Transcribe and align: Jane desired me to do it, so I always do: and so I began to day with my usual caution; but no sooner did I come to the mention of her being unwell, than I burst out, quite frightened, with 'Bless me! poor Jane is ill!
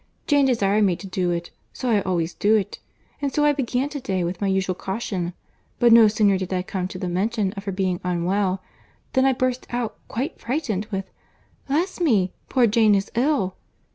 Jane 0.25 0.45
desired 0.47 0.83
me 0.83 0.95
to 0.95 1.05
do 1.05 1.29
it, 1.29 1.51
so 1.73 1.87
I 1.91 2.01
always 2.01 2.33
do: 2.33 2.65
and 3.21 3.31
so 3.31 3.45
I 3.45 3.53
began 3.53 3.87
to 3.89 3.99
day 3.99 4.23
with 4.23 4.41
my 4.41 4.47
usual 4.47 4.73
caution; 4.73 5.33
but 5.77 5.91
no 5.93 6.07
sooner 6.07 6.39
did 6.39 6.51
I 6.51 6.63
come 6.63 6.87
to 6.87 6.97
the 6.97 7.07
mention 7.07 7.53
of 7.53 7.65
her 7.65 7.71
being 7.71 8.01
unwell, 8.03 8.63
than 9.13 9.25
I 9.25 9.33
burst 9.33 9.67
out, 9.69 9.97
quite 10.07 10.39
frightened, 10.39 10.87
with 10.89 11.11
'Bless 11.67 11.99
me! 12.01 12.33
poor 12.49 12.65
Jane 12.65 12.95
is 12.95 13.11
ill! 13.13 13.57